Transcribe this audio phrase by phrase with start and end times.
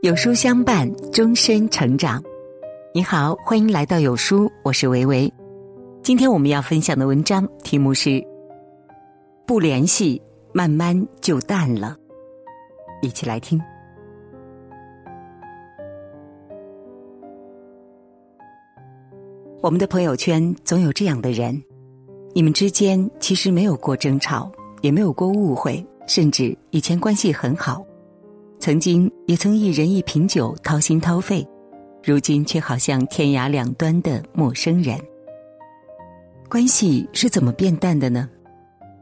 [0.00, 2.22] 有书相伴，终身成长。
[2.94, 5.28] 你好，欢迎来到有书，我是维维。
[6.04, 8.24] 今天我们要分享的文章题目是
[9.44, 10.22] “不联系，
[10.52, 11.96] 慢慢就淡了”。
[13.02, 13.60] 一起来听。
[19.60, 21.60] 我们的朋友圈总有这样的人，
[22.32, 24.48] 你们之间其实没有过争吵，
[24.80, 27.84] 也没有过误会，甚至以前关系很好。
[28.60, 31.46] 曾经也曾一人一瓶酒掏心掏肺，
[32.02, 34.98] 如今却好像天涯两端的陌生人。
[36.48, 38.28] 关系是怎么变淡的呢？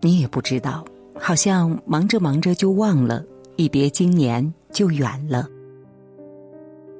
[0.00, 0.84] 你也不知道，
[1.18, 3.24] 好像忙着忙着就忘了，
[3.56, 5.48] 一别经年就远了。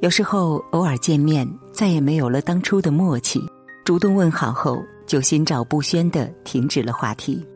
[0.01, 3.41] 有时候偶尔见面，再也没有了当初的默契，
[3.85, 7.47] 主动问好后就心照不宣的停止了话题。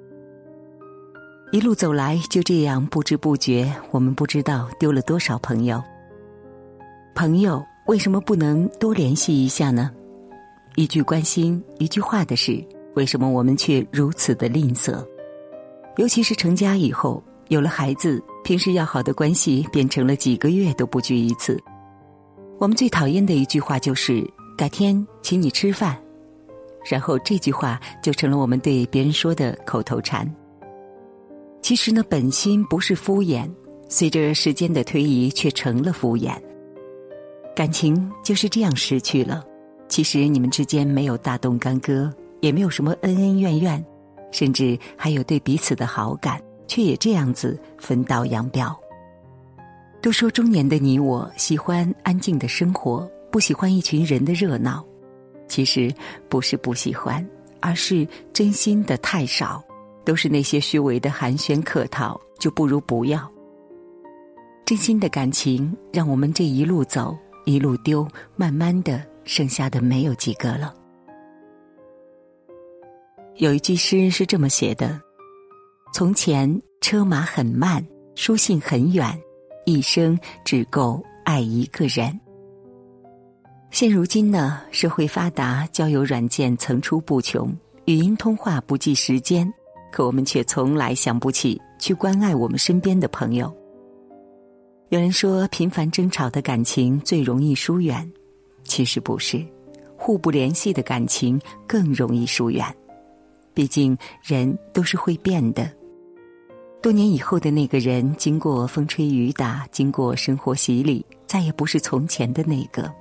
[1.54, 5.80] 一路走来，就这样不知不觉，我们不知道丢了多少朋友。
[7.14, 9.88] 朋友为什么不能多联系一下呢？
[10.74, 12.60] 一句关心，一句话的事，
[12.94, 15.00] 为什么我们却如此的吝啬？
[15.96, 21.56] 尤其是成家以后，有了孩子，平时要好的关系变成了几个月都不聚一次。
[22.58, 25.96] 我们最讨厌的一句话就是“改天请你吃饭”，
[26.90, 30.28] 然后这句话就成了我们对别人说的口头禅。
[31.64, 33.50] 其实呢，本心不是敷衍，
[33.88, 36.36] 随着时间的推移，却成了敷衍。
[37.56, 39.42] 感情就是这样失去了。
[39.88, 43.82] 其实你们之间没有大动干戈，也没有什么恩恩怨怨，
[44.30, 48.78] 甚至还有对彼此的好感，却也这样子分道扬镳。
[50.02, 54.84] 都说中年的你我喜欢安静的生活，不喜欢一群人的热闹。
[55.48, 55.90] 其实
[56.28, 57.26] 不是不喜欢，
[57.60, 59.64] 而是真心的太少。
[60.04, 63.30] 都是那些虚伪的寒暄客套，就不如不要。
[64.64, 70.74] 真心的感情，让我们这一路走，一路丢，慢慢的，剩下的没有几个了。
[73.36, 75.00] 有一句诗是这么写的
[75.92, 79.20] ：“从前车马很慢，书信很远，
[79.66, 82.18] 一生只够爱一个人。”
[83.70, 87.52] 现如今呢，社会发达，交友软件层出不穷，
[87.86, 89.52] 语音通话不计时间。
[89.94, 93.54] 可我们却从来想不起去关爱我们身边的朋友。
[94.88, 98.10] 有人说，频繁争吵的感情最容易疏远，
[98.64, 99.40] 其实不是，
[99.96, 102.66] 互不联系的感情更容易疏远。
[103.54, 105.70] 毕竟人都是会变的。
[106.82, 112.92] 多年以后的那个人，经过风吹雨打，经过生活洗礼，再也不是从前的那个。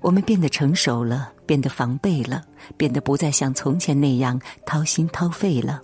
[0.00, 2.44] 我们变得成熟了，变得防备了，
[2.76, 5.82] 变得不再像从前那样掏心掏肺了。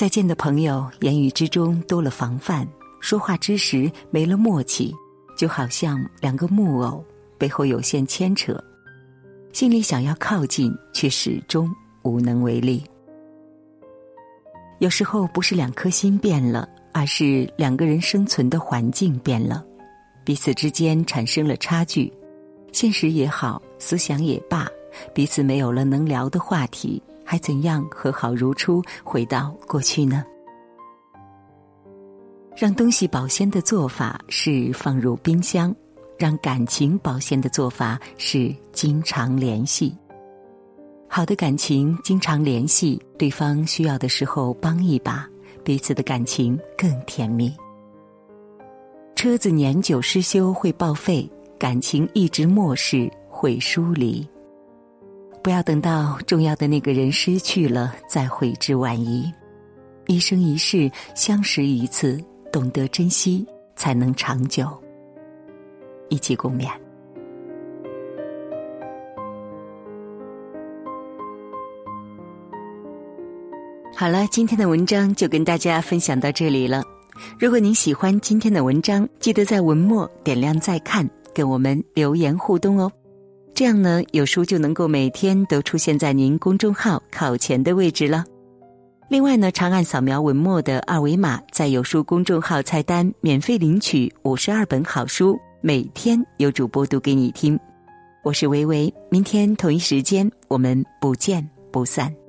[0.00, 2.66] 再见的朋友，言语之中多了防范，
[3.02, 4.94] 说话之时没了默契，
[5.36, 7.04] 就好像两个木偶
[7.36, 8.58] 背后有线牵扯，
[9.52, 12.82] 心里想要靠近，却始终无能为力。
[14.78, 19.62] 有时候不是两颗心变了，而是两个人生存的环境变了，
[20.24, 22.10] 彼此之间产生了差距，
[22.72, 24.66] 现实也好，思想也罢，
[25.12, 27.02] 彼此没有了能聊的话题。
[27.30, 30.24] 还怎样和好如初，回到过去呢？
[32.56, 35.72] 让东西保鲜的做法是放入冰箱，
[36.18, 39.96] 让感情保鲜的做法是经常联系。
[41.08, 45.24] 好的感情经常联系，对方需要的时候帮一把，
[45.62, 47.54] 彼此的感情更甜蜜。
[49.14, 51.30] 车子年久失修会报废，
[51.60, 54.28] 感情一直漠视会疏离。
[55.42, 59.32] 不要等到重要的那个人失去了再悔之晚矣。
[60.06, 63.46] 一生一世相识一次，懂得珍惜
[63.76, 64.68] 才能长久。
[66.08, 66.68] 一起共勉。
[73.94, 76.82] 好了，今天的文章就跟大家分享到这里了。
[77.38, 82.90] 如果您喜欢今天的文章，记得在文末点亮再看，跟我们留言互动哦。
[83.54, 88.24] 这样呢，有书就能够每天都出现在您公众号考前的位置了。
[89.08, 97.58] 另外呢，长按扫描文末的二维码，在有书公众号菜单免费领取五十二本好书，每天有主播读给你听。
[98.22, 102.19] 我是维维，明天同一时间我们不见不散。